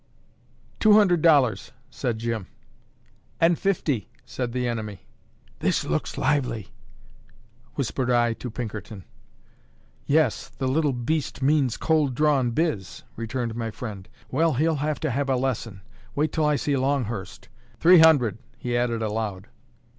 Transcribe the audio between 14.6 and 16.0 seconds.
have to have a lesson.